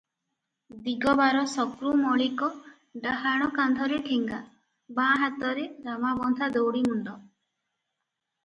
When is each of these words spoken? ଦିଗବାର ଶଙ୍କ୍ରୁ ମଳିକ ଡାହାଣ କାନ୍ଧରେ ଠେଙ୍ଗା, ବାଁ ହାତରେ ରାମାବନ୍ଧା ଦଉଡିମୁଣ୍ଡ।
ଦିଗବାର 0.85 1.41
ଶଙ୍କ୍ରୁ 1.51 1.91
ମଳିକ 1.99 2.49
ଡାହାଣ 3.03 3.49
କାନ୍ଧରେ 3.59 3.99
ଠେଙ୍ଗା, 4.09 4.41
ବାଁ 5.01 5.11
ହାତରେ 5.25 5.67
ରାମାବନ୍ଧା 5.91 6.49
ଦଉଡିମୁଣ୍ଡ। 6.57 7.15